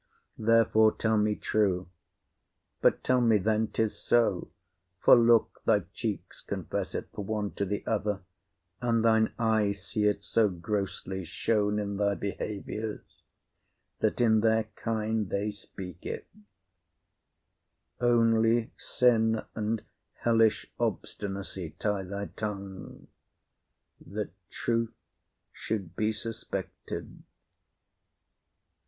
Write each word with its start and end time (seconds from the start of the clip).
Therefore 0.39 0.91
tell 0.95 1.15
me 1.19 1.35
true; 1.35 1.87
But 2.81 3.03
tell 3.03 3.21
me 3.21 3.37
then, 3.37 3.67
'tis 3.67 3.99
so; 3.99 4.49
for, 4.99 5.15
look, 5.15 5.61
thy 5.65 5.81
cheeks 5.93 6.41
Confess 6.41 6.95
it, 6.95 7.13
t'one 7.13 7.51
to 7.51 7.67
th'other; 7.67 8.23
and 8.81 9.05
thine 9.05 9.31
eyes 9.37 9.85
See 9.85 10.05
it 10.05 10.23
so 10.23 10.49
grossly 10.49 11.23
shown 11.23 11.77
in 11.77 11.97
thy 11.97 12.15
behaviours, 12.15 13.21
That 13.99 14.19
in 14.19 14.39
their 14.39 14.63
kind 14.75 15.29
they 15.29 15.51
speak 15.51 16.03
it; 16.03 16.27
only 17.99 18.71
sin 18.77 19.43
And 19.53 19.83
hellish 20.21 20.65
obstinacy 20.79 21.75
tie 21.77 22.01
thy 22.05 22.25
tongue, 22.35 23.05
That 24.03 24.31
truth 24.49 24.95
should 25.51 25.95
be 25.95 26.11
suspected. 26.11 27.21